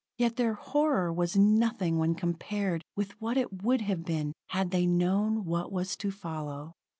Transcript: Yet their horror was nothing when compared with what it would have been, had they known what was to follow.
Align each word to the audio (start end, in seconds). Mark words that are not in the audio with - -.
Yet 0.17 0.35
their 0.35 0.55
horror 0.55 1.13
was 1.13 1.37
nothing 1.37 1.99
when 1.99 2.15
compared 2.15 2.83
with 2.95 3.11
what 3.21 3.37
it 3.37 3.61
would 3.61 3.81
have 3.81 4.03
been, 4.03 4.33
had 4.47 4.71
they 4.71 4.87
known 4.87 5.45
what 5.45 5.71
was 5.71 5.95
to 5.97 6.09
follow. 6.09 6.73